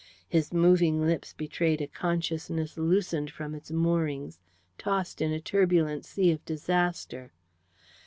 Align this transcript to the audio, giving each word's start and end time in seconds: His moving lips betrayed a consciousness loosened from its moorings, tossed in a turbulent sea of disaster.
His 0.27 0.51
moving 0.51 1.05
lips 1.05 1.31
betrayed 1.31 1.79
a 1.79 1.85
consciousness 1.85 2.75
loosened 2.75 3.29
from 3.29 3.53
its 3.53 3.69
moorings, 3.69 4.39
tossed 4.79 5.21
in 5.21 5.31
a 5.31 5.39
turbulent 5.39 6.05
sea 6.05 6.31
of 6.31 6.43
disaster. 6.43 7.33